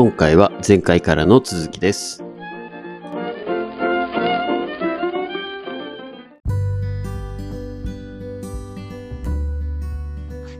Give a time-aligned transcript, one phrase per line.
[0.00, 2.22] 今回は前回からの続きです。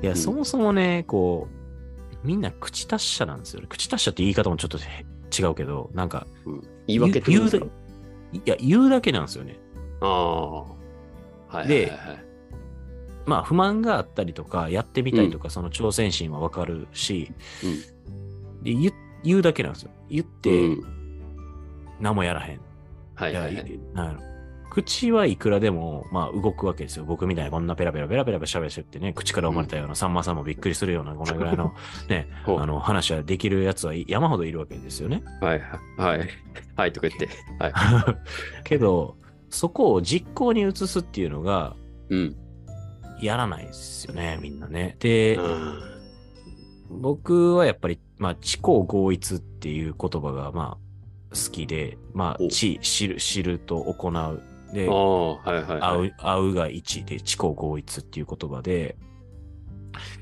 [0.03, 1.47] いや、うんそもそもね、こ
[2.25, 3.69] う、みんな口達者なんですよね。
[3.69, 5.07] 口達者って言い方もちょっとへ
[5.39, 7.49] 違うけど、なんか、うん、言い訳言う
[8.33, 9.61] いや、言うだけなんですよね。
[10.01, 10.63] ああ。
[10.63, 12.25] はいはいはいではい。
[13.25, 17.31] まあ、不満があったりとか、やってみたいとか、その挑戦心はわかるし、
[18.65, 19.91] で言う言うだけなんですよ。
[20.09, 20.99] 言って、うん
[22.01, 22.61] 何もやらへん。
[23.17, 23.55] はいはいはい。
[23.55, 24.21] いなんやろ
[24.71, 27.05] 口はいくらでも、まあ、動くわけですよ。
[27.05, 31.75] 僕みたいにこんなペラペラペラペラ喋ってってね、口から生まれたような、さんまさんもびっくりするような、このぐらいの
[32.09, 35.25] ね、あの話はできるやつは山ほどいるわけですよね。
[35.41, 35.61] はい
[35.99, 36.19] はい。
[36.19, 36.29] はい。
[36.77, 37.29] はいとか言って。
[37.59, 37.73] はい。
[38.63, 39.17] けど、
[39.51, 41.75] そこを実行に移すっていうのが、
[42.11, 42.37] うん。
[43.21, 44.97] やらないですよね、みんなね。
[45.01, 45.79] で、あ
[46.91, 50.77] 僕はやっぱり、まあ、知行合一っていう言葉が、ま
[51.33, 54.43] あ、好きで、まあお、知、知る、知ると行う。
[54.73, 55.81] であ、はいはいはい。
[55.81, 58.97] 会う、会うが一で、知行合一っていう言葉で、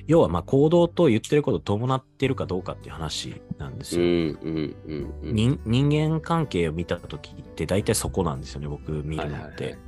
[0.07, 4.39] 要は、まあ、行動と言ってること伴ってるかどうかっていう話なんですうんよ。
[4.43, 5.35] うんうんうん。
[5.35, 9.39] 人人間関係を見たときって大体そこなんですよね、僕見るのって。
[9.39, 9.79] はいはいはい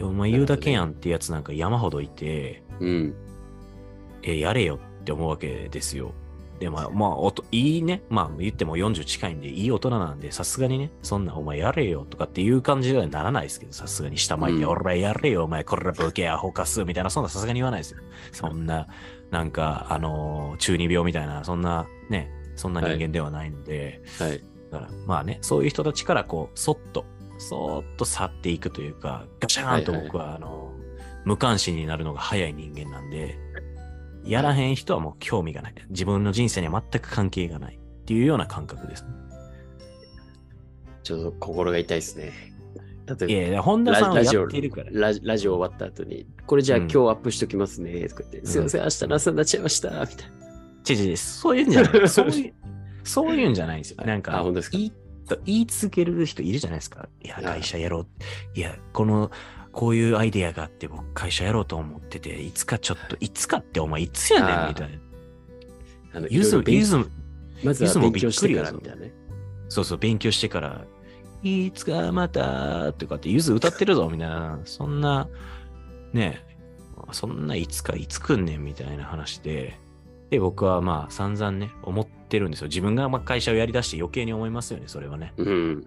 [0.00, 3.14] お前言うだけやんってやつなんか山ほどいて、うん。
[4.22, 6.14] え、やれよって思うわけですよ。
[6.62, 8.02] で、まあ、まあ、おといいね。
[8.08, 18.00] まあ、言っても40近いんで、いい大人なんで、さすがにね、そんなお前やれよとかっていう感じではならないですけど、さすがに下巻いて、うん俺やれよ、お前これボケアホカスみたいな、そんなさすがに言わないですよ。
[18.30, 18.86] そんな、
[19.30, 24.44] なんか、あのー中二病みたいな、そんな、ね、そんな人間ではないので、はい。
[24.70, 27.04] だから、まあね、そういう人たちからこう、そっと、
[27.38, 30.72] そーっと去っていくというか、ガシャーンとはいはい僕は、あの、
[31.24, 33.38] 無関心になるのが早い人間なんで、
[34.24, 35.74] やらへん人はもう興味がない。
[35.90, 39.08] 自分の人生には全く関係がないっていうような感覚ですね。
[41.02, 42.32] ちょっと心が痛いですね。
[43.26, 44.92] いやいや、本田さんはやラジオってるから。
[44.92, 50.12] ばラジラジオ終わった後に、これじゃあうん今日アップしときますね、とか言って、すいません、明日の朝になっちゃいました、みたいな。
[50.84, 52.08] ちちち、そういうんじゃない。
[52.08, 52.54] そういう、
[53.02, 54.04] そういうんじゃないんですよ。
[54.06, 54.78] なんあか、本当ですか？
[55.44, 57.08] 言い続ける人いるじゃないですか。
[57.22, 58.06] いや、い会社やろう。
[58.54, 59.30] いや、この、
[59.72, 64.98] こういうアイデアがあって、僕会社やろうと思ってて、いつかちょっと、いつかってお前いつやねん、みたいな。
[66.14, 66.98] あのゆず、ゆず、
[67.64, 69.12] まずは勉強してからみたいなね。
[69.68, 70.84] そうそう、勉強してから、
[71.42, 75.28] いつかまた、とかって、ゆず歌ってるぞ、みたいな、そんな、
[76.12, 76.56] ねえ、
[77.12, 79.78] そんないつかいつくんねん、みたいな話で、
[80.30, 82.68] で、僕はまあ、散々ね、思ってるんですよ。
[82.68, 85.32] 自分がまあ会社をやり出して余計に思いますよね、それはね。
[85.36, 85.86] うん。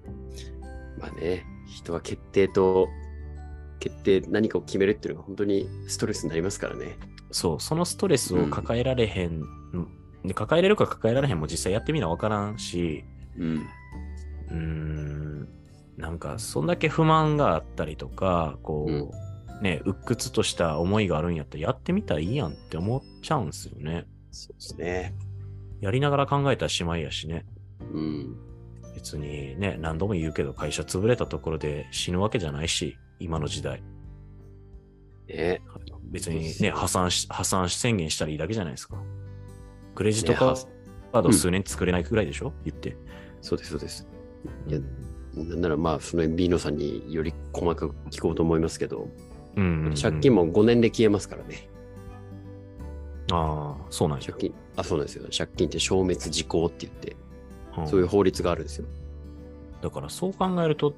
[0.99, 2.87] まあね、人は決定と、
[3.79, 6.97] 決定、何かを決めるっていうのが本当にストレスになりますからね。
[7.31, 9.43] そう、そのストレスを抱えられへん、
[10.23, 13.03] で抱えれるか抱えられへんも実際やってみなわからんし、
[13.37, 13.67] うん。
[14.49, 15.49] うーん、
[15.97, 19.11] なんか、そんだけ不満があったりとか、こ
[19.59, 24.05] う、ね、鬱屈とした思いがあるんやったらやってみたらいいやんって思っちゃうんですよね。
[24.31, 25.15] そうですね。
[25.81, 27.45] やりながら考えたらしまいやしね。
[27.93, 28.37] うん。
[28.93, 33.81] 別にね、何度も言うけど会社潰れたところで死ぬわけじゃないし、今の時代。
[35.27, 35.61] ね
[36.03, 38.95] 別にね、破産し、破産し宣言したらいいだけじゃないですか。
[39.95, 42.95] クレジットカねード数年作れないくらいでしょ、言って。
[43.41, 44.07] そうです、そうです。
[44.67, 44.79] いや
[45.35, 49.09] なんならまあ、そのビーノさんにより細かく聞こうと思いますけど、
[49.55, 51.69] うんうんうん借金も5年で消えますからね。
[53.31, 54.49] ああ、そうなんや借。
[54.49, 55.27] 金、あ、そうなんですよ。
[55.35, 57.11] 借金って消滅時効って言って、
[57.77, 58.85] うんそういう法律があるんですよ。
[59.81, 60.93] だからそう考えると、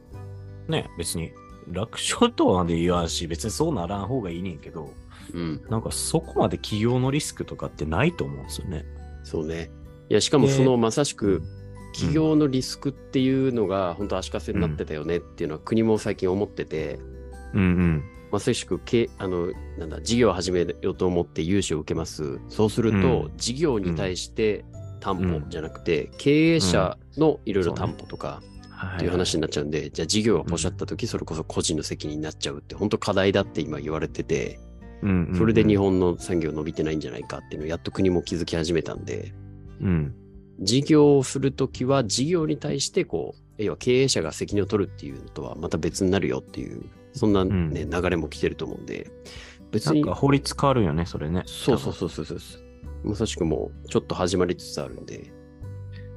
[0.67, 1.31] ね、別に
[1.71, 4.93] 楽勝とはで言わんし、別にそうならん方がいいねんけど、
[5.33, 5.61] うん。
[5.69, 8.85] なんかそこまで企業のリスクとかってないと思うんですよね。
[9.23, 9.69] そうね。
[10.09, 11.41] いや、しかもそのまさしく、
[11.93, 16.99] 企業のリスクっていうのが本当足かせになってたよねっていうのは国も最近思ってて、
[17.53, 18.03] うんうん。
[18.31, 22.39] まさしくけあのなんだ事業を始めようと思って融資を受けます。
[22.49, 24.65] そうすると、うん事業に対して
[24.99, 28.41] 担うん保じゃなくて、経営者のいろいろ担保とかは
[28.95, 34.59] っていう話になっちゃうんで、じゃあ事業がポシャった時それこそ個人の責任になっちゃうって本当課題だって今言われてて、
[35.01, 35.37] うんうんうん。
[35.37, 39.33] それで日本の産業伸びてないんじゃないかっていうのをやっと国も気づき始めたんで、
[39.81, 40.15] うん。
[40.59, 46.83] 事業をするときは事業に対してこう、要は経営者が責任を取るっていうのとはまた別になるよっていう、
[47.13, 47.89] そんな、ねうん。
[47.89, 49.09] 流れも来てると思うんで、
[49.71, 51.43] 別に、なんか法律変わるよね、それね。
[51.45, 52.39] そうそうそうそうそう。
[53.03, 55.31] まさしくもうちょっと始まりつつあるんで、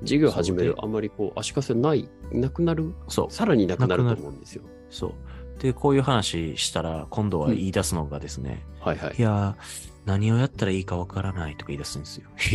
[0.02, 3.31] 事業始めるそうあんまりこう足かせない、なくなる、そう。
[3.31, 4.62] さらになくなると思うんですよ。
[4.91, 5.12] そう。
[5.62, 9.23] で、こういう話したら、今度は言い出すのがですね、はいはいい。
[9.23, 12.31] やー、何をやったらいいかわからないとか言い出すんですよ。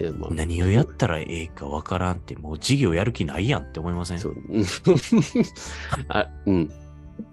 [0.00, 4.18] いやまあ何をやったらええかわからんって、もう授業やる気ないやんって思いません？
[4.18, 4.32] そう。
[4.48, 4.64] う ん
[6.08, 6.70] あ、うん。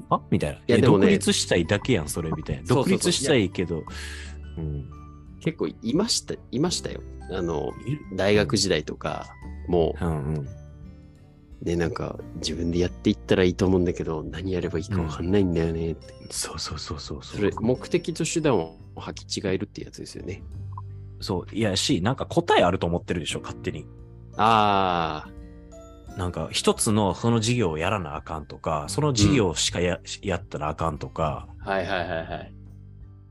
[0.10, 0.58] あみたいな。
[0.58, 2.66] いやね独立したいだけやん、それみたいな。
[2.68, 3.84] そうそうそう独立したいけど、
[4.58, 4.90] うん。
[5.39, 7.01] 結構いました、いましたよ。
[7.31, 7.72] あの、
[8.13, 9.28] 大学時代とか、
[9.68, 10.36] もうんうん。
[10.38, 10.48] う、
[11.63, 16.13] ね、なんか、自分でやっていったらいいと思うんだけど、何やればいいかわかんないんだよねって。
[16.30, 20.42] そうそうそうそうそれ、目的と手段を履き違えるってやつですよね。
[21.19, 21.56] そう。
[21.56, 23.86] いやし、なんか答えあると思ってるでしょ、勝手に。
[24.38, 25.28] あ
[26.18, 32.54] なんか一つのその授業をやらなあかんとか、その授業しかや,、やったらあかんとか、あ、はいはいはいはい。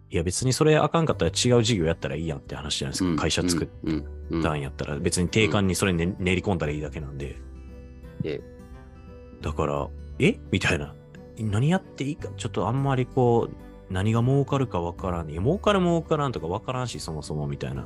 [0.08, 3.10] いや別にそれあかんかったら違う授業やったらいいやんって話じゃないですか。
[3.10, 7.36] うん会社作ったんやったら、別に定款にそれ、ね練り込んだらいいだけなんで。
[8.24, 8.40] え
[9.42, 9.88] だから、
[10.18, 10.38] え？
[10.50, 10.94] みたいな。
[11.38, 15.30] 何やっていいか、ちょっとあんまりこう、何が儲かるかわからん。
[15.30, 17.82] いや儲かる儲からんとかわからんし、そもそもみたいな。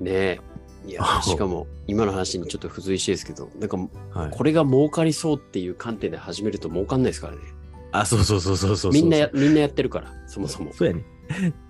[0.00, 0.40] ねえ。
[0.86, 3.76] いや、 しかも、今の話にちょっと付随してですけど、なんか、
[4.18, 4.30] はい。
[4.30, 7.40] これが儲かりそうっていう観点で始めると儲かんないですからね。
[7.40, 7.59] あ、そ
[7.92, 8.92] うそうそうそうそうそう。
[8.92, 10.72] みんなや、みんなやってるから、そもそも。
[10.72, 11.04] そうやね。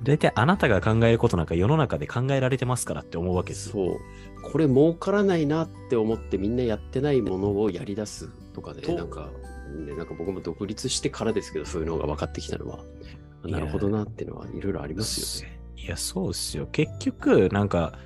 [0.02, 3.72] 大体あなたが考えることなんか世の中で考えられてますからって思うわけですよ。
[3.72, 4.50] そう。
[4.50, 9.28] これ儲からないなって思ってみんなやってないものをやり出すとかね、となんか、
[9.86, 12.78] ね、なんか僕も独立してからですけど、そういうのが分かってきたのは、
[13.44, 15.60] なるほどなっていうのはいろいろありますよね。
[15.76, 16.66] いや、そうっすよ。
[16.72, 17.98] 結局、なんか、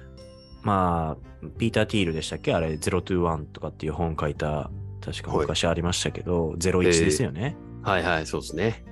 [0.63, 2.55] まあ、ピーター・ティールでしたっけ？
[2.55, 4.71] あれ、021とかっていう本書いた、
[5.05, 7.57] 確か昔ありましたけど、01ですよね。
[7.85, 8.85] はいはい、そうですね。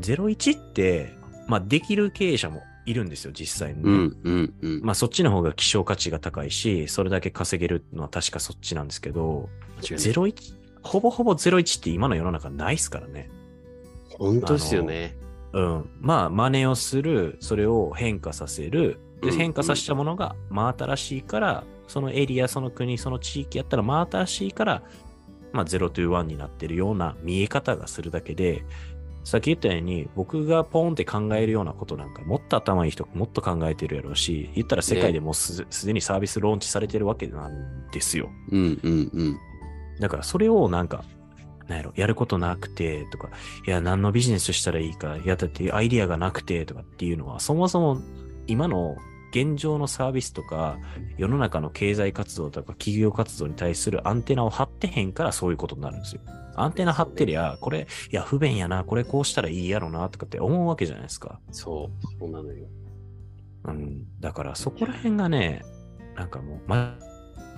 [0.00, 1.12] 01って、
[1.48, 4.80] まあ、できる経営者もいるんですよ、実際にね、うん、うん、うん。
[4.82, 9.48] まあ、そっちの方が希少価値が高いし、それだけ稼げるのは確かそっちなんですけど、
[9.82, 10.32] 間違いない。
[10.32, 13.30] 01、ほぼほぼ01って今の世の中ないっすからね。
[14.18, 15.16] 本当ですよね。
[15.52, 15.90] うん。
[16.00, 19.00] まあ、真似をする、それを変化させる。
[19.20, 24.82] で、うん変化させたものが真新しいから、そのエリア、その国、その地域やったら真新しいから、
[25.52, 28.64] まあ、0 to 1になってるような見え方がするだけで、
[29.24, 38.30] さっき言ったように、僕がポンって考えるようなことなんか、もっと頭いい人もっと考えてるやろうし、言ったら世界でもうすすでにサービスローンチされてるわけなんですよ。
[38.50, 39.38] うん、うん、うん。
[40.00, 41.04] だからそれをなんか、
[41.66, 43.28] なんやろ、やることなくてとか、
[43.66, 48.00] いや、何のビジネスしたらいいか、いや、だってアイディアがなくてとかっていうのは、そもそも
[48.46, 48.96] 今の
[49.30, 50.78] 現状のサービスとか、
[51.16, 56.22] 世の中の経済活動とか企業活動に対するアンテナを張ってへんからそういうことになるんですよ。
[56.56, 61.40] アンテナ張ってりゃ、これ、いや、不便やな、これこうしたらいいやろな、とかって思うわけじゃないですか。
[61.52, 62.66] そう、そうなのよ。
[63.64, 64.06] うん。
[64.20, 65.62] だからそこら辺がね、
[66.16, 66.96] なんかもう、間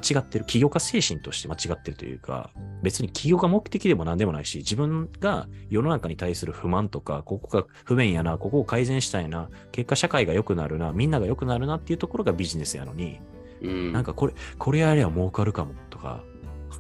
[0.01, 0.45] 違ってる。
[0.45, 2.51] 起業家精神として間違ってるというか、
[2.83, 13.21] 別に起業が目的でも何でもないし、自分が世の中に対する不満とか、ここが不便やな、ここを改善したいな、結果社会が良くなるな、みんなが良くなるなっていうところがビジネスやのに、
[13.63, 13.93] うん。
[13.93, 16.25] なんかこれ、これやりゃ儲かるかもとか、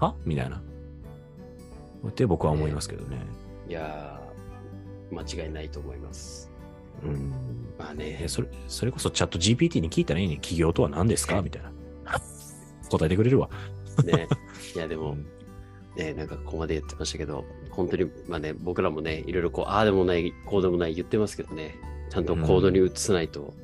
[0.01, 0.15] は？
[0.25, 0.63] みたいな。
[2.09, 3.19] って僕は思いますけどね。
[3.69, 6.51] いやー、間違いないと思います。
[7.05, 7.33] うん。
[7.79, 10.39] まあねえ、それ、それこそチャット GPT に聞いたらいいね。
[10.41, 11.43] 起業とは何ですか？
[11.43, 11.71] みたいな。
[12.91, 13.49] 答えてくれるわ。
[14.05, 14.29] ね。
[14.75, 15.17] いや、 でも、
[15.97, 21.77] ね、なんかここまで言ってましたけど、本当に、まあね、僕らもね、いろいろこう、ああでもない、こうでもない言ってますけどね、
[22.11, 23.55] ちゃんと行動に移さないと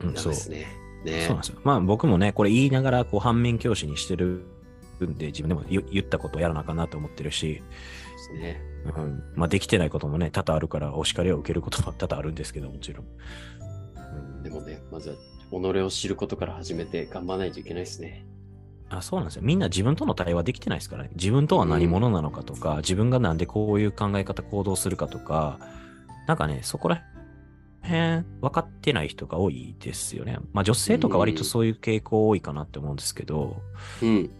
[0.00, 0.32] うん、そう。
[0.32, 0.66] ですね。
[1.04, 1.60] そうねなんですよ。
[1.64, 4.44] まあ僕もね、これ言いながら、こう反面教師にしてる
[5.04, 7.62] んで、自分でも言言ったことをやらなあかんなと思ってるし、で
[8.18, 8.60] すね。
[8.96, 13.06] うん、まあできてないこともね、多々あるから、お叱りを受けることも多々あるんですけど、もちろん。
[14.36, 15.16] うんでもね、まずは、
[15.50, 18.26] 己を知ることから始めて頑張らないといけないですね。
[18.90, 19.42] あそうなんですよ。
[19.44, 21.10] みんな自分との対話できてないですからね。
[21.14, 25.58] 自分とは何者なのかとか、自分がなんでこういう考え方、行動するかとか、
[26.26, 27.02] なんかね、そこら
[27.82, 30.38] 辺分かってない人が多いですよね。
[30.52, 33.62] まあ女性とか割とそういう傾向多いかなって思うんですけど、
[34.02, 34.30] うん。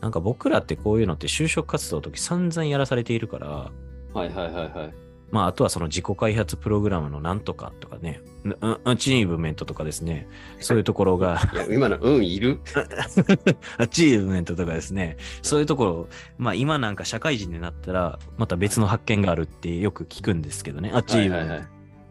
[0.00, 3.70] なんか僕らってこういうのって就職活動の時散々やらされているから、
[4.14, 5.07] はいはいはいはい。
[5.30, 10.26] まああとはその自己開発プログラムのなんとかとかね、うんアチーブメントとかですね、
[10.60, 12.60] そういうところが、 今の、うん、いる？
[13.76, 16.08] アチーブメントとかですね、そういうところ、
[16.38, 21.52] まあ今なんか社会人になったら、また別の発見があるってよく聞くんですけどね、アチーブメント。
[21.52, 21.68] はいはいはい。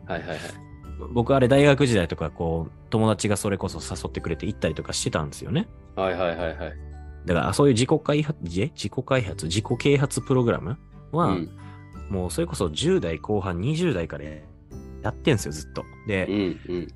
[0.08, 0.40] はいはいはい。
[1.12, 5.68] 僕あれ大学時代とかこう、友達がそれこそ誘ってくれて行ったりとかしてたんですよね。
[5.96, 6.74] はいはいはいはい。
[7.26, 10.78] だからそういう自己開発、自自己開発、自己啓発プログラム
[11.12, 11.50] は、うん。
[12.10, 14.26] もうそれこそ10代後半、20代から
[15.04, 15.84] やってんすよ、ずっと。
[16.08, 16.88] で、うんうん。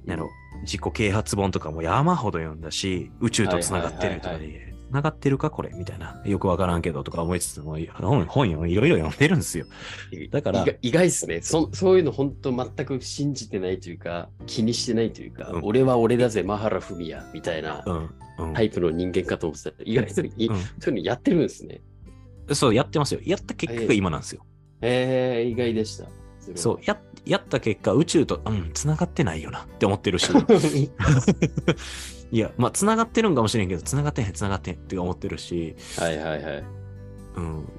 [0.63, 6.21] 自己啓発本とかも山ほど読んだし、宇宙とつながってるとかで、繋がってるかこれみたいな。
[6.25, 9.65] よくわからんけどとか思いつつも、本、本よ、いろいろ読んでるんですよ。
[10.29, 11.69] だから意外意外ですねそ。
[11.73, 17.83] そういうの本当全く信じてないというか、気にしてないというか、うん俺は俺だぜ、マハラフミヤみたいな
[18.53, 21.81] タイプの人間かと思ってたら、意外というんそういうのやってるんですね。
[22.53, 23.21] そう、やってますよ。
[23.23, 24.45] やった結果が今なんですよ。
[24.81, 26.05] えー、意外でした。
[26.55, 30.31] そう、や、やった結果、宇宙と、うん、繋がってないよなって思ってるし。
[32.31, 36.63] いや、まあ、繋がってるんかもしれんけど、繋がってへん、繋がってへんって思ってるし、はいはいはい。
[37.35, 37.69] うん。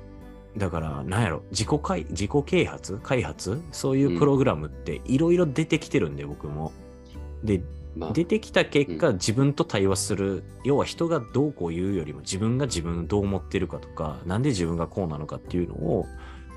[0.57, 2.99] だから、なんやろ、自己開、自己啓発？
[3.03, 3.61] 開発？
[3.73, 6.73] そういうプログラムっていろいろ出てきてるんで、僕も。
[7.43, 7.63] で、
[7.97, 16.07] まあ、出てきた結果、う自分と対話する、要は人がどうこう言うよりも自分が自分どう思ってるかとか、なんで自分がこうなのかっていうのを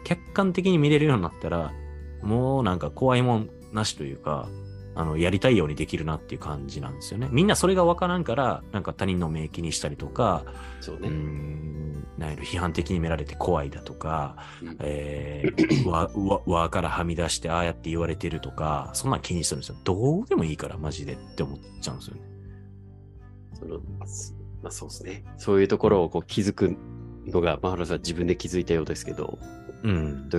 [0.05, 1.74] 客観的に見れるようになったら、
[2.21, 4.47] もうなんか怖いもんなしというか、
[4.95, 7.27] あの、やりたいようにできるなっていう感じなんですよね。
[7.29, 10.45] みんなそれがわからんから、なんか他人の目気にしたりとか、
[10.79, 11.09] そうね。
[11.09, 19.75] ん、なんやろ、批判的に見られて怖いだとか、うんえー、 わ、わ、わからはみ出して、ああやって言われてるとか、そんなん気にするんですよ。
[19.83, 22.21] どうでもいいから、マジでって思っちゃうんですよね。
[23.53, 23.79] その
[24.65, 25.25] まあそうですね。
[25.38, 26.77] そういうところをこう気づく
[27.27, 29.38] のが、マハラさん自分で気づいたようですけど、
[29.84, 30.29] うん。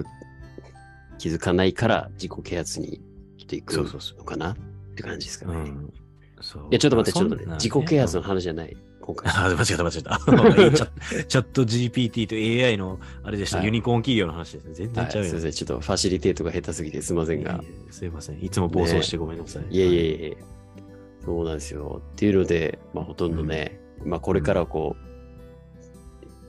[1.19, 3.01] 気づかないから自己啓発に
[3.39, 4.51] していくのかな？
[4.53, 4.57] っ
[4.97, 5.55] て感じですかね。
[5.55, 5.93] いうん。
[6.41, 6.69] そう。
[6.71, 7.51] や、ちょっと待って、ちょっと待って。
[7.51, 8.77] ね自己啓発の話じゃない？
[9.01, 9.33] 今回。
[9.33, 10.19] あ、間違った間違った。
[11.27, 12.35] チャット GPT と
[12.67, 14.73] AI のあれでした、はいユニコーン企業の話ですね。
[14.75, 15.53] 全はい、然ちゃうよ、すいません。
[15.53, 17.53] ちょっとファシリテートが下手すぎてすいませんが。
[17.53, 18.45] いやいやすいません。
[18.45, 19.75] いつも暴走してごめんなさい。
[19.75, 20.37] いえいえいえ。
[21.25, 22.03] そうなんですよ。
[22.13, 25.06] っていうので、まあほとんどね、まあこれからこう、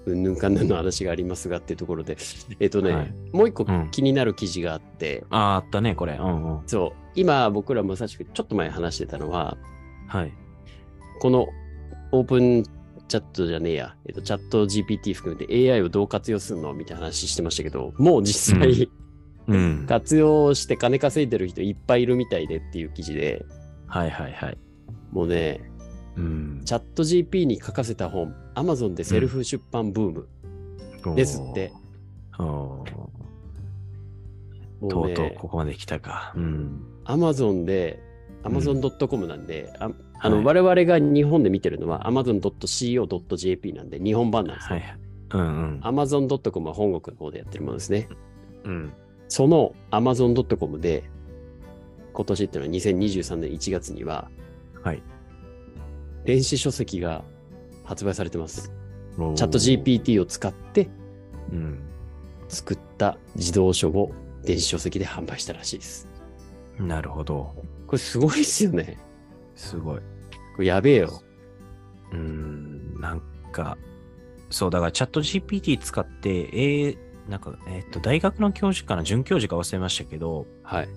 [0.07, 2.17] うんぬんかんぬんの話がありますがっていうところで、
[2.59, 6.13] えっとね、はいもう一個気になる記事があって、ああ、あったね、これ。
[6.13, 6.67] うんうん。
[6.67, 9.57] そう、今僕らまさしくちょっと前話してたのは、
[10.07, 10.33] はい。
[11.19, 11.47] この
[12.11, 12.63] オープン
[13.07, 18.89] チャットじゃねえや、えっと、チャット GPT 含めて AI をどう活用するのみたいな話してましたけど、もう実際、
[19.47, 19.85] うん。
[19.87, 23.45] 活用して金稼いでる人いっぱいいるみたいでっていう記事で、
[23.87, 24.57] はいはいはい。
[25.11, 25.61] もうね、
[26.17, 26.61] うん。
[26.65, 30.27] チャット GP に書かせた本、Amazon でセルフ出版ブーム。
[31.15, 31.71] ですって
[32.37, 32.83] と
[34.85, 36.33] うとううね、ここまで来たか。
[36.35, 36.83] うん。
[37.05, 37.99] Amazon で、
[38.43, 44.75] Amazon.com なんで、ああの、はい我々が日本で見てるのは Amazon.co.jp なんで、日本版なんですよ。
[44.75, 44.99] はいはい。
[45.33, 45.43] うんう
[45.77, 45.79] ん。
[45.81, 48.07] Amazon.com は本国の方でやってるものですね。
[48.63, 48.93] うん。
[49.27, 51.03] その Amazon.com で、
[52.13, 54.29] 今年っていうのは2023年1月には、
[54.83, 55.01] はい。
[56.27, 57.23] 電子書籍が
[57.85, 58.69] 発売されてます。
[59.15, 60.89] チャット GPT を使って
[61.53, 61.79] うん。
[62.49, 64.11] 作った自動書を
[64.43, 66.09] 電子書籍で販売したらしいです。
[66.77, 67.55] なるほど。
[67.87, 68.97] これすごいっすよね。
[69.55, 69.99] すごい。
[69.99, 70.03] こ
[70.59, 71.21] れやべえよ。
[72.11, 73.21] うーん、なん
[73.53, 73.77] か、
[74.49, 76.97] そう、だからチャット GPT 使って、えー、
[77.29, 80.89] なんか、えっ、と、大学の教授かな、准教授か忘れましたけど、はい。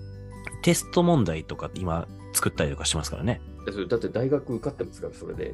[0.61, 3.39] テスト問題とか今作ったりとかしてますからね。
[3.87, 5.53] だって大学受かってますから、それで。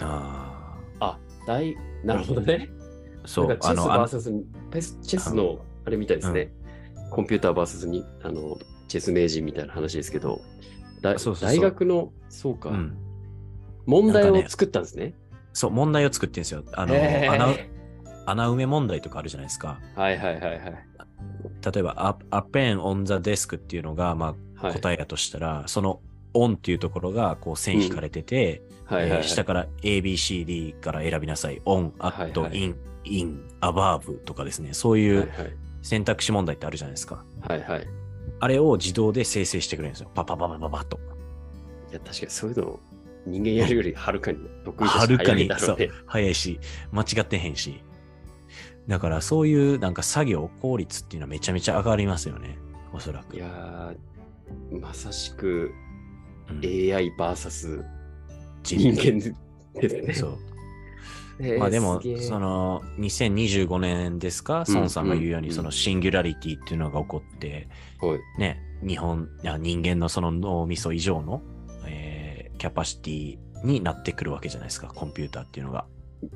[0.00, 2.70] ああ、大、なるほどね。
[3.24, 3.28] あ。
[3.28, 6.52] そう、あの、チェスのあれみたいですね。
[7.10, 8.58] コンピューター VS に、あの、
[8.88, 10.40] チェス名人みたいな話ですけど、
[11.02, 12.96] だそうそうそう大学の、そうか、うん。
[13.86, 15.14] 問題を作ったんですね。
[15.52, 16.64] そう、問題を作ってるんですよ。
[16.72, 17.54] あの、穴
[18.26, 19.80] 穴埋め問題とかあるじゃないですか。
[19.94, 20.60] はいはいはいはい。
[21.72, 26.00] 例えば、a, a pen on the desk っていうのが、まあ、はい、答えやとしたら、その
[26.34, 28.62] on っていうところが、こう、線引かれてて、
[29.22, 31.60] 下から A, B, C, D から選びなさい。
[31.64, 34.72] on, はい at, はい in, in, above とかですね。
[34.72, 37.24] そういはいうはい選択肢問題ってあるじゃないですか。
[37.40, 37.86] はいはい。
[38.40, 40.10] あれを自動で生成してくれるんですよ。
[40.14, 40.98] パパパパパパッと。
[41.90, 42.80] いや、確かにそういうの、
[43.26, 45.48] 人間やるよりはるかに得意だしはるかに
[46.06, 46.60] 早いし、
[46.92, 47.82] 間違ってへんし。
[48.86, 52.58] だからそういうなんか作業効率っていうのはめちゃめちゃ上がりますよね。
[52.92, 53.36] おそらく。
[53.36, 55.87] いやー、まさしくうん
[56.60, 57.84] AIVS
[58.62, 59.34] 人間
[59.80, 60.14] ですね。
[60.14, 60.38] そう。
[61.40, 67.68] えーまあでもその2025年ですか、うん孫さんが言うように、うんそのシンギュラリティっていうのが起こって、
[68.00, 71.42] はいね、日本、いや人間のその脳みそ以上の、
[71.86, 75.86] えーキャパシティになってくるわけじゃないですか、コンピューターっていうのが。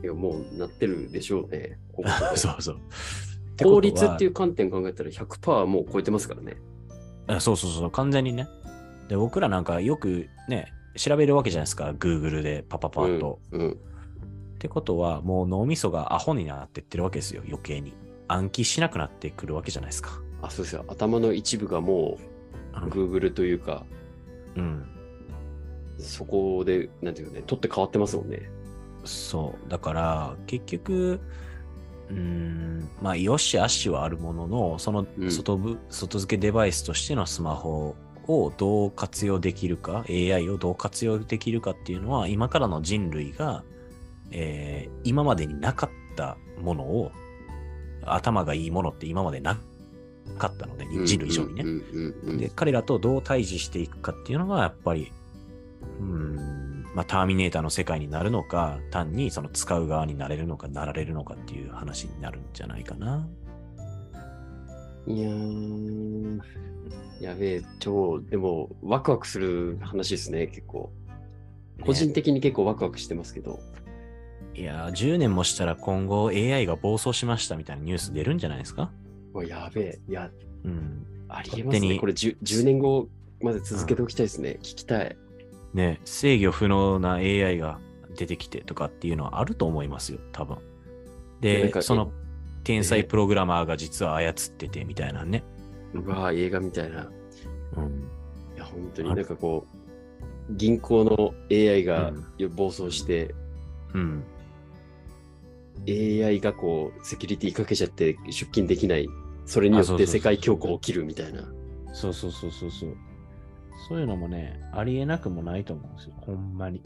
[0.02, 1.78] いや、もうなってるでしょうね。
[2.36, 2.78] そうそう。
[3.62, 6.56] 効率っていうう観点考えたら100%もう超えてますからね。
[7.26, 8.48] あそうそうそう、完全にね。
[9.12, 13.40] で、僕らなんかよくね、調べるわけじゃないですか、Google でパパパッと。
[13.50, 13.60] うん。
[13.60, 13.74] うんっ
[14.62, 17.94] てことは、もう脳みそがアホになってってるわけですよ、余計に。
[18.28, 20.22] 暗記しなくなってくるわけじゃないですか。
[20.40, 20.84] あ、そうですよ。
[20.86, 22.16] 頭の一部がも
[22.72, 23.84] ううん Google というか、
[24.54, 24.86] うん。
[25.98, 28.48] そこで、なんていうかね、取って変わってますもんね。
[29.04, 29.68] そう。
[29.68, 31.20] だから、結局、
[32.08, 37.96] うーん、まあ、よしあしはあるものの、そのうん外部、外付けデバイスとしてのスマホ
[38.28, 43.64] をどう活用できるか、AI をどう活用できるかっていうのは、今からの人類が、
[44.30, 47.12] えー今までになかったものを、
[48.04, 49.58] 頭がいいものって今までな
[50.38, 51.64] かったので、人類以上にね。
[52.38, 55.12] で、彼らとどう対峙していくかっていうのが、やっぱり、
[56.00, 63.26] うーん、まあ、ターミネーターの世界になるのか、単にその使う側になれるのか、なられるのかっていう話になるんじゃないかな。
[65.06, 66.40] いやー、
[67.22, 70.92] やべえ、超、でも、ワクワクする話ですね、結構。
[71.84, 73.60] 個人的に結構ワクワクしてますけど。
[74.54, 78.90] いやー、10年もしたら今後 AI が暴走しましたみたいなニュース出るんじゃないですか？
[79.34, 80.30] うわやべえ、いや、
[80.64, 81.06] うん。
[81.28, 81.98] ありえますね。
[81.98, 83.08] これ 10, 10年後
[83.40, 84.58] まで続けておきたいですね。
[84.58, 85.16] 聞きたい。
[85.72, 87.78] ね、制御不能な AI が
[88.16, 90.58] 出てきてとかっていうのはあると思いますよ、多分。
[91.40, 92.12] で、その
[92.64, 95.44] 天才プログラマーが実は操っててみたいなね。
[95.94, 97.10] うわ映画みたいな。
[97.76, 98.08] うん。
[98.56, 99.66] いや、本当にあなんかこ
[100.50, 103.34] う、銀行の AI がうん暴走して、
[103.94, 104.24] うん。
[105.88, 109.08] AI がこう、セキュリティかけちゃって出勤できない。
[109.44, 111.42] それによって世界恐慌起きるみたいな。
[111.92, 112.96] そうそうそうそうそう。
[113.88, 116.14] そういうのもね、ありえなくもないと思うんですよ。
[116.18, 116.82] ほんまに。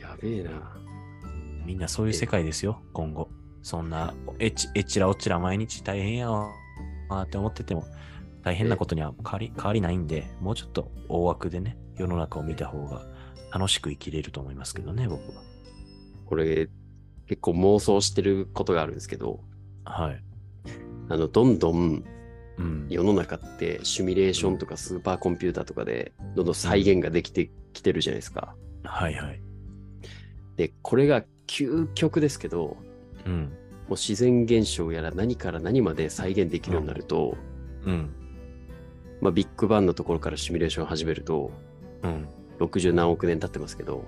[0.00, 0.50] やべえな。
[1.66, 3.28] みんなそういう世界ですよ、今後。
[3.62, 7.84] そんな、えち、えちらおちら毎日大変やわーって思ってても、
[8.42, 13.04] 大変なことには変わり、変わりないんで、もうちょっと大枠でね、世の中を見た方が
[13.52, 15.42] 楽しく生きれると思いますけどね、僕は。
[16.26, 16.68] これ、
[17.26, 19.40] 結構妄想してることがあるんですけど、
[19.84, 20.22] はい。
[21.08, 22.04] あの、どんどん。
[22.88, 28.54] 世の中ってシミュレーションとかスーパーコンピューターとかでどんどん再現ができてきてるじゃないですか。
[28.84, 29.40] はいはい。
[30.56, 32.76] で、これが究極ですけど、
[33.26, 33.52] うん。
[33.92, 37.36] もう自然現象やら何から何まで再現できるようになると、
[37.84, 38.08] うん。
[39.20, 41.50] まあ、ビッグバンのところからシミュレーションを始めると、
[42.02, 42.26] うん。
[42.58, 44.02] 60何億年経ってますけど、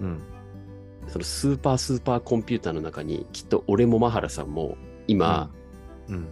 [0.00, 0.18] うん。
[1.06, 4.76] そのスーパースーパーコンピューターの中にきっと俺もマハラさんも
[5.06, 5.48] 今、
[6.08, 6.26] うん。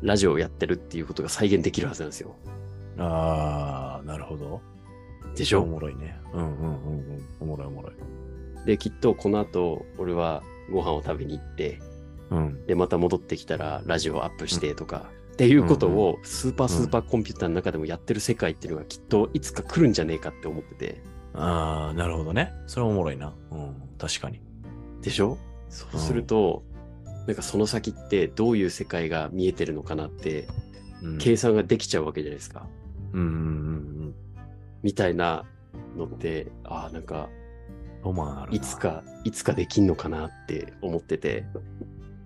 [0.00, 2.34] ラジオをやってるっていうことが再現できるはずなんですよ。
[2.98, 4.60] あー、なるほど。
[5.36, 5.62] でしょ？
[5.62, 6.18] おもろいね。
[6.34, 7.26] うんうんうんうん。
[7.38, 8.66] おもろいおもろい。
[8.66, 11.80] で、きっとこの後俺はご飯を食べに行って、
[12.32, 12.66] うん。
[12.66, 21.02] で、また戻ってきたらラジオをアップしてとか、っていうことをスーパースーパーコンピューターの中でもやってる世界っていうのがきっといつか来るんじゃねえかって思ってて。
[21.34, 22.52] あー、なるほどね。
[22.66, 23.34] それおもろいな。
[23.50, 23.74] うん。
[23.98, 24.40] 確かに。
[25.00, 25.38] でしょ？
[25.70, 26.62] そうすると、
[27.26, 30.48] なんかその先ってどういう世界が見えてるのかなって
[31.02, 31.18] うん。
[31.18, 32.66] 計算ができちゃうわけじゃないですか。
[33.12, 33.28] うんうんう
[34.08, 34.14] ん
[34.82, 35.44] みたいな
[35.96, 37.28] のって、ああ、なんか
[37.98, 38.02] うん。
[38.04, 38.56] ロマンあるな。
[38.56, 38.76] いつ。
[38.76, 41.46] か、いつかできんのかなって思ってて、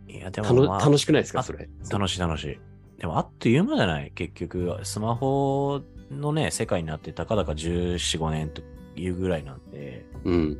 [0.08, 1.40] いや、でも、まあ、楽しくないですか？
[1.40, 1.68] あそれ。
[1.90, 2.58] 楽しい楽しい。
[2.98, 4.12] でも、あっという間じゃない？
[4.14, 8.62] 結局、スマホのね、世界になって、たかだか14、5年と
[8.96, 10.58] いうぐらいなんで、うん。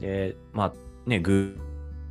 [0.00, 0.72] で、まあ
[1.08, 1.56] ね、グ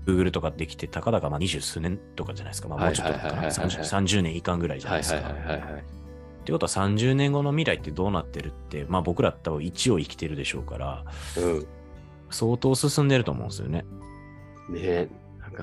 [0.05, 2.67] ーグルとかできて、たかだかまあ二十数年とかじゃないですか。
[2.69, 3.23] まあもうちょっとかな。
[3.23, 5.21] はいはいはいはいはい 30, 30年いかんぐらいじゃなはいいですか。
[5.21, 5.81] はいはいはいはい。
[5.81, 11.05] ってことは30年後の未来ってどうなってるって、まあ僕ら多分1を生きてるでしょうから、
[11.37, 11.67] うん。
[12.29, 13.85] 相当進んでると思うんですよね。
[14.69, 15.09] ね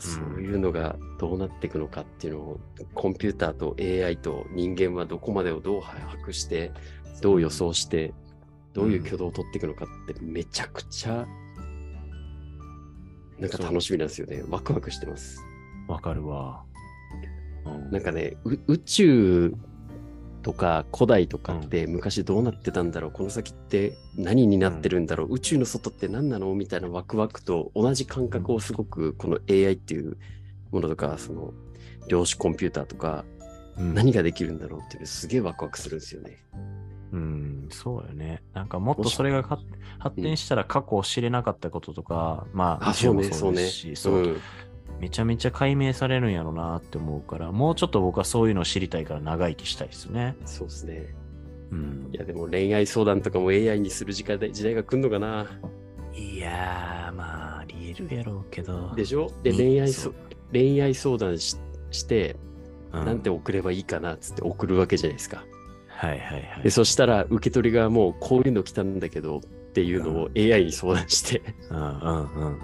[0.00, 2.60] かそういうのがどうなっていくのかっていうのを、
[2.94, 6.72] コンピューターと AI と人間はどこまでをどう把握して、
[7.20, 8.14] どう予想して、
[8.72, 11.26] どういう挙動を取っていくのかってめちゃくちゃ、
[13.38, 14.42] なんか楽しみなんですよね。
[14.48, 15.40] ワクワクしてます。
[15.86, 16.64] わかるわ。
[17.66, 19.54] うんなんかね、う宇宙
[20.48, 30.16] とか古代とかって昔どうなってたんだろう、この先って何になってるんだろう、宇宙の外って何なのみたいなワクワクと同じ感覚をすごくこの AI っていう
[30.70, 31.52] ものとか、その
[32.08, 33.26] 量子コンピューターとか
[33.76, 36.42] うん何ができるんだろうっていうのすげえワクワクするんですよね。
[37.12, 38.42] うん、そうよね。
[38.54, 39.58] なんかもっとそれがか
[39.98, 43.68] 発展したら過去を知れなかったこととか、まあ、あ、そうね、そうね。
[43.94, 44.40] そううん
[45.00, 50.36] めちゃめちゃ解明されるんやろなって思うから、もうちょっと僕はそういうのを知りたいから長生きしたいですね。
[50.44, 51.14] そうですね。
[51.70, 52.16] うんい。
[52.16, 55.46] や、でも恋愛相談とかも AI にする時間で時代が来るのかな
[56.14, 58.92] いやー、まあ、ありえるやろうけど。
[58.96, 59.30] でしょ？
[59.42, 60.12] で、に恋愛そ
[60.52, 61.56] 恋愛相談し
[61.90, 62.36] して、
[62.92, 65.44] うんなんて送ればいいかなっつって送るわけじゃないですか。
[65.88, 66.70] はいはいはいで。
[66.70, 69.40] そしたら受け取り側もこういうの来たんだけどっ
[69.74, 72.58] ていうのを AI に相談して、うんうんうんうんうん。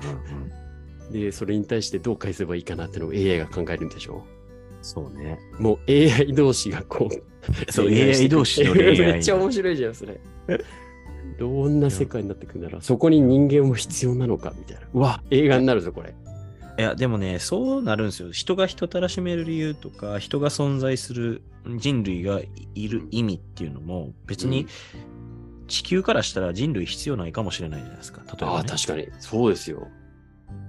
[1.11, 4.25] で、それに対してどう返せばいいかなってのを AI が考えるんでしょ？
[4.83, 5.39] そうね。
[5.59, 9.13] もう AI 同士がこう、そう、AI 同士の恋愛。
[9.15, 10.21] めっちゃ面白いじゃん、それ。
[11.39, 12.83] どんな世界になってくんだろう？
[12.83, 14.83] そこに人間も必要なのかみたいな。
[14.93, 16.15] うわ、映画になるぞ、これ。
[16.77, 18.33] いや、でもね、そうなるんですよ。
[18.33, 21.43] 人が人たらしめる理由とか、人が存在する
[21.77, 22.41] 人類が
[22.75, 24.67] いる意味っていうのも、別に
[25.69, 28.23] 地球からしたら人類必要ないかもしれないじゃないですか。
[28.27, 28.53] 例えば、ね。
[28.57, 29.09] ああ、確かに。
[29.21, 29.89] そうですよ。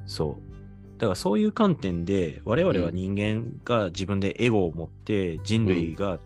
[0.06, 1.00] そう。
[1.00, 6.20] だからそういう観点で、我々は人間が自分でエゴを持って、人類が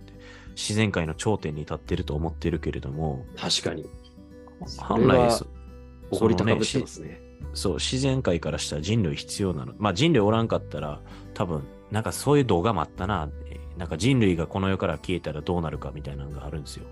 [0.56, 3.86] 自然界の頂点に立ってると思ってるけれども、確かに。
[4.78, 5.48] 本来そ、
[6.12, 7.22] 怒り高ぶってますね。
[7.54, 9.74] そう、自然界からしたら人類必要なの。
[9.78, 11.02] まあ人類おらんかったら、
[11.34, 13.30] 多分、なんかそういう動画もあったな。
[13.50, 16.86] えーなんか人類がこの世から消えたらどうなるかみたいなのがあるんですよ。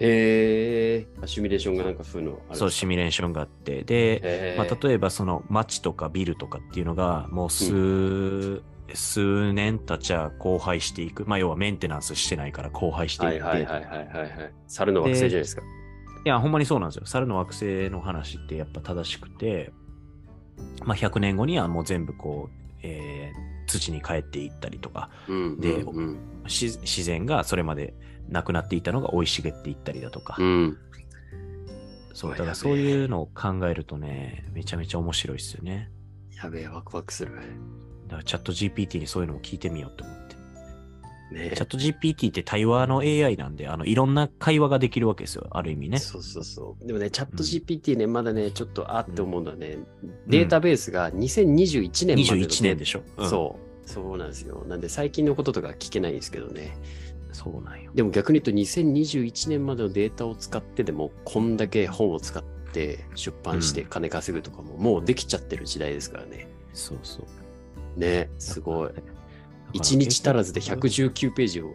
[0.00, 3.84] へえ、シミュレーションがなんかそういうのあるそう、シミュレーションがあって。
[3.84, 11.24] で、まあ、例えばその街とかビルとかっていうのがもう数、数年経ちゃ荒廃していく。
[11.26, 13.40] まあ要はメンテナンスしてないから荒廃していって。
[13.40, 14.30] はいはいはいはいはいはい。
[14.66, 15.62] 猿の惑星じゃないですか。
[16.24, 17.06] いや、ほんまにそうなんですよ。
[17.06, 19.72] 猿の惑星の話ってやっぱ正しくて、
[20.84, 25.60] まあ100年後にはもう全部こう、えー土に帰っていったりとか、うん。
[25.60, 27.94] でうんうんし自然がそれまで
[28.28, 30.78] なくなっていたのが生い茂っていったりだとか、うん。
[32.12, 35.90] そう、だからそういうのを考えるとね、めちゃめちゃ面白いですよね。
[36.42, 37.32] やべえ、ワクワクする。
[38.06, 40.04] だからチャット GPT にそういうのも聞いてみようって。
[41.30, 45.48] ねチャット GPT って対話の AI なんで、あの、いろんな会話ができるわけですよ。
[45.50, 45.98] ある意味ね。
[45.98, 46.86] そうそうそう。
[46.86, 49.78] でもね、チャット GPT ね、まだね、ちょっとあって思うのはね、
[50.26, 53.88] データベースが2021年までの21年でしょ、うんそう。
[53.88, 54.64] そうなんですよ。
[54.68, 56.76] なんで最近のこととか聞けないんですけどね。
[57.32, 57.90] そうなんよ。
[57.94, 66.48] でも逆に言うと2021年までのデータを使ってでも、こんだけ本を使って出版してうん金稼ぐとかももうできちゃってる時代ですからね。
[66.72, 67.20] そうそ
[67.96, 68.00] う。
[68.00, 68.90] ね、すごい。
[69.78, 71.74] だから1日足らずで結局119ページを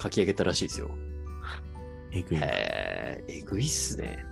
[0.00, 0.90] 書き上げたらしいですよ。
[2.12, 4.24] えぐいえ、えぐいっすね。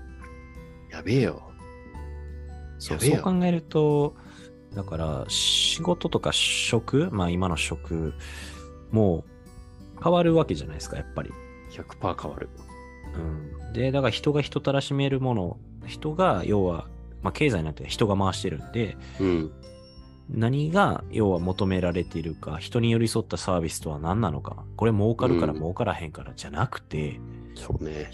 [0.91, 1.43] やべえよ。
[2.79, 4.15] そうそう考えると、
[4.75, 8.15] だから仕事とか職、まあ今の職
[8.91, 9.25] も
[10.03, 11.31] 変わるわけじゃないですか、やっぱり。
[11.71, 12.49] 100%変わる。
[13.17, 16.89] うん、で、だから人が人たらしめるもの、人が要は、
[17.23, 19.53] まあ経済なんて人が回してるんで、うん。
[20.29, 27.21] 何が要は求められているか、人に寄り添ったサービスとは何なのか、これ儲かるからうん儲からへんからじゃなくて、
[27.55, 28.11] そうね。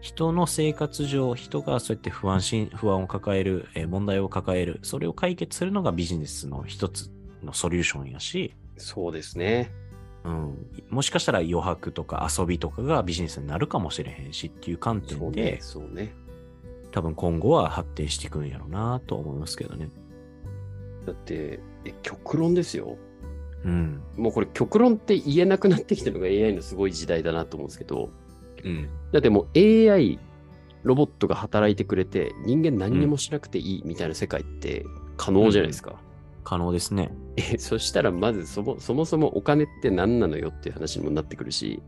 [0.00, 7.10] 人の生活上、人がそうやって不安心、不安を抱える、えー問題を抱える、それを解決するのがビジネスの一つ
[7.42, 9.72] のソリューションやし、そうですね。
[10.24, 15.58] うん、もしかしたら余白とか遊びとかがビジネスになるかもしれへんしっていう観そう点で、ね。
[15.60, 16.14] そうね。
[16.90, 19.88] 多分今後は発展していくんやろうなと思いますけどね。
[21.06, 22.98] だって、え極論ですよ。
[23.64, 24.02] うん。
[24.16, 28.10] もうこれ極論って言えなくなってきたのが AI のすごい時代だなと思うんですけど、
[28.64, 28.88] うん。
[29.12, 30.18] だってもう AI、
[30.82, 34.84] ロボットが働いてくれて、人間何にもしなくていいみたいな世界って
[35.16, 36.00] 可能じゃないですか。
[36.44, 37.10] 可能ですね。
[37.36, 41.82] え、そしたらまずそもそもそもお金って何なのよっていう話にもなってくるし、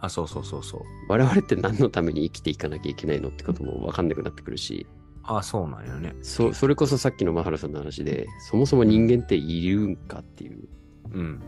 [0.00, 0.82] あ、そうそうそうそう。
[1.08, 4.86] 我々って何のために生きていかなきゃいけないのってことも分かんなくなってくるし、
[5.26, 6.14] あ、そうなんよね。
[6.22, 10.68] そそれこそさっきのマハラさんの話で、そもそも人間っているんかっていう
[11.12, 11.40] うん。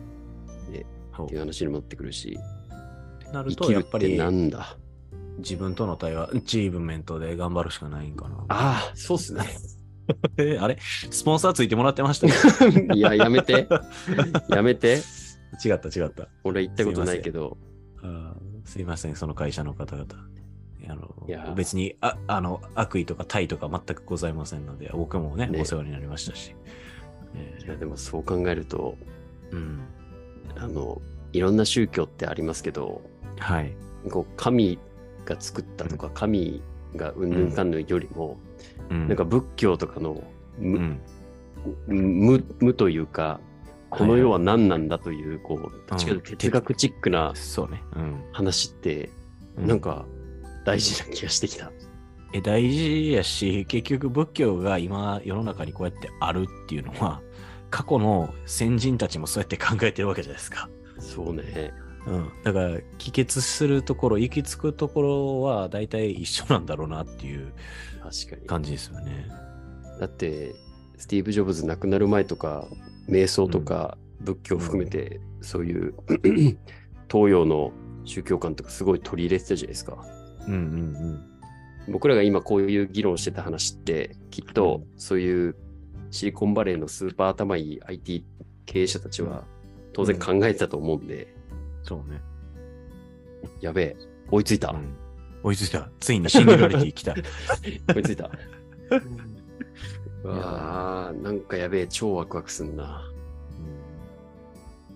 [0.71, 0.87] ね
[1.23, 2.39] っていう話にもなってくるし、
[3.33, 4.77] なると、やっぱりなんだ？
[5.39, 8.37] 自分との対話、チームメントで頑張るしかないんかな。
[8.49, 9.43] ああ、そうっすね。
[10.39, 10.79] えあれ？
[11.11, 12.29] スポンサーついてもらってました
[12.71, 13.69] けど いや、やめて。
[14.49, 15.03] やめて。
[15.65, 16.29] 違った違った。
[16.45, 17.57] 俺言ったことないけど、
[18.65, 20.07] すいません、その会社の方々。
[20.89, 25.61] あの別にああの悪意とか対とか全くございませんので、僕もね、ね。
[25.61, 26.55] お世話になりましたし。
[27.35, 29.81] えいや、でもそう考えると、ーうん。
[30.57, 31.01] あの、
[31.33, 33.03] いろんな宗教ってありますけど、
[33.39, 33.73] はい。
[34.11, 34.79] こう神
[35.25, 36.63] が作ったとか、神
[36.95, 38.39] がうんぬんかんぬんよりも、
[38.91, 40.23] うん、なんか仏教とかの
[40.59, 40.79] 無,、
[41.89, 43.41] うん、無無というか、
[43.91, 47.33] この世は何なんだという、こう、どっち哲学チックな。
[48.33, 49.11] 話って、
[49.57, 49.67] うん。
[49.67, 50.07] なんか
[50.67, 51.71] 大事な気がしてきた。
[52.33, 57.23] え大事やし、結局仏教が今世の中にこうやってあるっていうのは、
[57.71, 60.69] 過去の先人たちもそうやって考えてるわけじゃないですか。
[60.99, 61.73] そうね。
[62.07, 62.31] うん。
[62.43, 67.53] だから、帰結するところ、行き着くところは大体一緒なんだろうなっていう。
[68.47, 69.29] 感じですよね。
[70.01, 70.55] だって、
[70.97, 72.67] スティーブ・ジョブズ亡くなる前とか、
[73.09, 75.95] 瞑想とか仏教含めて、そういう
[77.11, 77.73] 東洋の
[78.05, 80.16] 宗教観とかすごい取り入れてたじゃないですか。
[80.47, 81.37] うんうん
[81.89, 85.57] 僕らが今こういう議論してた話って、きっとそういう
[86.11, 88.25] シリコンバレーのスーパー頭いい IT
[88.65, 89.45] 経営者たちは
[89.93, 91.33] 当然考えてたと思うんで、
[91.83, 92.21] そうね。
[93.61, 93.97] やべえ、
[94.31, 94.71] 追いついた。
[94.71, 94.97] うん
[95.43, 95.89] 追いついた。
[96.01, 97.15] ついにシンギュラリティ来た。
[97.95, 98.31] 追いついた。
[100.25, 103.09] うわあ、なんかやべえ、超ワクワクすんな。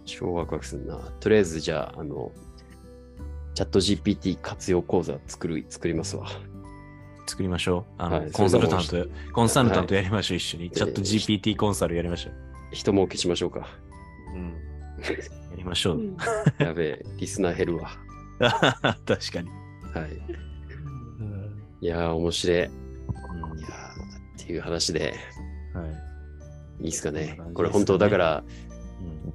[0.04, 0.96] 超ワクワクすんな。
[1.20, 2.32] とりあえずじゃあ、あの、
[3.60, 6.26] チャット GPT 活用講座作る、作りますわ。
[7.26, 7.94] 作りましょう。
[7.98, 10.70] あの、はいコンサルタント、コンサルタントやりましょう、一緒に。
[10.70, 12.32] チャット GPT コンサルやりましょう。
[12.72, 13.68] 人儲けしましょうか。
[14.34, 14.54] うん。
[15.52, 16.00] やりましょう。
[16.58, 17.90] やべえ、リスナー減るわ。
[19.04, 19.50] 確かに。
[19.92, 21.84] はい。
[21.84, 22.56] いやー、面白い。
[22.56, 22.70] いやーっ
[24.38, 25.16] ていう話で、
[25.74, 25.84] は
[26.80, 26.84] い。
[26.84, 28.70] いいですかねこれ本当だから、うん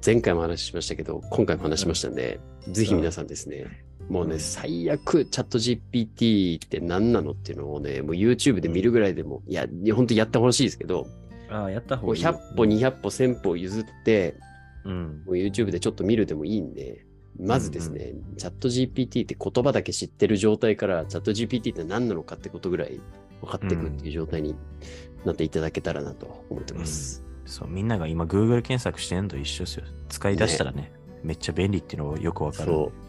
[0.04, 11.06] 前回も話しましたけど、今回も話しましたんで、ぜひ皆さんですね、もうね、うん最悪チャット GPT って何なのっていうのをね、もう YouTube で見るぐらいでも、いや、本当やってほしいですけど、
[11.50, 12.30] ああ、やった方がいいよ。
[12.30, 14.36] 100歩、200歩、1000歩譲って、
[14.84, 15.22] うん。
[15.26, 17.04] もう YouTube でちょっと見るでもいいんで、
[17.38, 23.00] まずですね、チャット GPT って言葉だけ知ってる状態から、チャット GPT って何なのかってことぐらい
[23.40, 24.54] 分かっていくっていう状態に
[25.24, 27.24] なっていただけたらなと思ってます。
[27.44, 29.84] そう、みんなが今 Google 検索してんのと一緒ですよ。
[30.08, 30.92] 使い出したらね、
[31.22, 32.70] めっちゃ便利っていうのをよくわかる。
[32.70, 33.05] そう。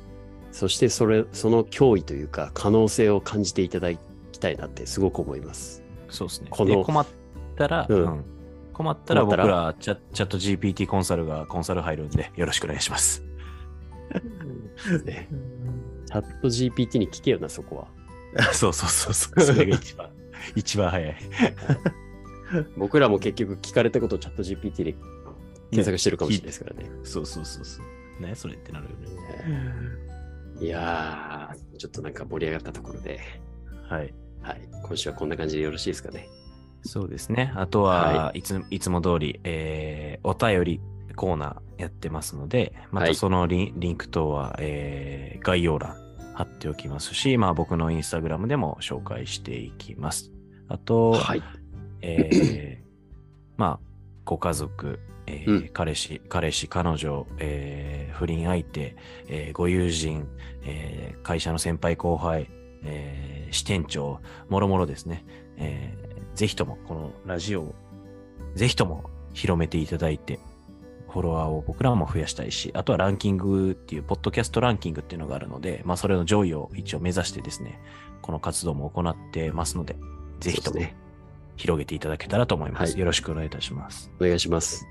[0.58, 5.84] そしてそれ、その脅威というか可能性を感じていただきたいなってすごく思います。
[6.10, 6.48] そうですね。
[6.50, 7.06] こので困っ
[7.56, 8.26] たら、うんうん
[8.74, 13.24] 困ったら僕らチャチャット GPT コンサルがコンサル入るんでよろしくお願いします。
[15.04, 15.28] ね
[16.06, 17.88] チャット GPT に聞けよな、そこ
[18.36, 18.50] は。
[18.54, 19.42] そうそうそうそう。
[19.42, 20.10] それが一番、
[20.56, 21.16] 一番早い。
[22.78, 24.96] 僕らも結局聞かれたことをチャット GPT で
[25.72, 26.90] 検索してるかもしれないですからね。
[27.04, 28.22] そうそうそうそう。
[28.22, 30.07] ね、それってなるよね。
[30.60, 33.20] いやー、ちょっとなんか盛り上がったところで、
[33.88, 34.14] はい。
[34.42, 34.62] はい。
[34.84, 36.28] 今週はこんな感じでよろしいですかね。
[36.84, 37.52] そうですね。
[37.56, 40.82] あとは、、はいついつも通り、えーお便り
[41.16, 45.96] コーナーやってますので、まはいたそのリン,、リンク等は、えー概要欄
[46.34, 50.32] 貼っておきますし、まあ僕のインスタグラムでも紹介していきます。
[50.68, 51.44] あと、はい。
[52.02, 52.88] えー
[53.58, 53.88] まあ、
[54.26, 58.96] ご家族、えーうん彼氏、彼氏、彼女、えー不倫相手、
[59.28, 60.28] えーご友人、
[60.64, 62.50] えー会社の先輩後輩、
[62.84, 65.26] えー支店長、もろもろですね、
[65.58, 67.76] えーぜひともこのラジオを、
[68.56, 70.40] ぜひとも広めていただいて、
[71.10, 77.80] フォロワーを僕らも増やしたいし、あとはランキングっていう、ポッドキャストランキングっていうのがあるので、まあそれの上位を一応目指してですね、
[78.22, 79.96] この活動も行ってますので、
[80.40, 80.80] ぜひとも
[81.56, 82.92] 広げていただけたらと思います。
[82.92, 84.12] はいよろしくお願いいたします。
[84.20, 84.86] お願いします。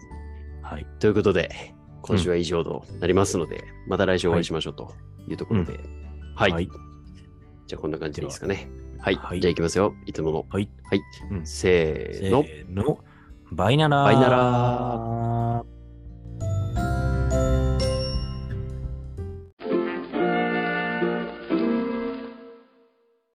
[0.67, 0.87] はい。
[0.99, 4.93] ということで、今週は以上となりますので、また来週お会いしましょうと
[5.29, 5.79] いうところで。
[6.35, 6.53] はい。
[6.53, 6.69] はい。
[7.67, 8.69] じゃあこんな感じでいいですかね。
[8.99, 9.15] はい。
[9.15, 9.95] はいじゃあいきますよ。
[10.07, 10.47] いつもの。
[10.51, 10.69] はい。
[10.85, 11.03] はい。
[11.31, 12.43] うんせーの。
[12.43, 12.99] せーの。
[13.53, 14.05] バイナラー。
[14.07, 15.76] バイナラー。